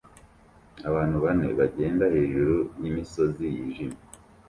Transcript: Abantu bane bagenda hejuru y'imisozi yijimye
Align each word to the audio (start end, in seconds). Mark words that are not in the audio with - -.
Abantu 0.89 1.15
bane 1.23 1.47
bagenda 1.59 2.03
hejuru 2.15 2.55
y'imisozi 2.81 3.43
yijimye 3.55 3.99